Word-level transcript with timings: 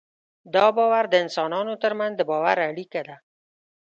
دا 0.55 0.65
باور 0.77 1.03
د 1.09 1.13
انسانانو 1.23 1.73
تر 1.83 1.91
منځ 1.99 2.13
د 2.17 2.21
باور 2.31 2.57
اړیکه 2.69 3.01
ده. 3.07 3.15